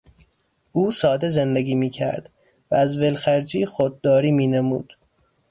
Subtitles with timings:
[0.71, 2.29] او ساده زندگی میکرد
[2.71, 4.97] و از ولخرجی خودداری مینمود.